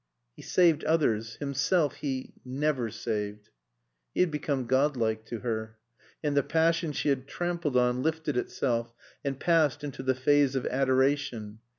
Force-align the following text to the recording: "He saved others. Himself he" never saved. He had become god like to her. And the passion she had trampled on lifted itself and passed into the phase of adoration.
"He 0.35 0.41
saved 0.41 0.83
others. 0.85 1.35
Himself 1.35 1.97
he" 1.97 2.33
never 2.43 2.89
saved. 2.89 3.49
He 4.15 4.21
had 4.21 4.31
become 4.31 4.65
god 4.65 4.97
like 4.97 5.25
to 5.27 5.41
her. 5.41 5.77
And 6.23 6.35
the 6.35 6.41
passion 6.41 6.91
she 6.91 7.09
had 7.09 7.27
trampled 7.27 7.77
on 7.77 8.01
lifted 8.01 8.35
itself 8.35 8.95
and 9.23 9.39
passed 9.39 9.83
into 9.83 10.01
the 10.01 10.15
phase 10.15 10.55
of 10.55 10.65
adoration. 10.65 11.59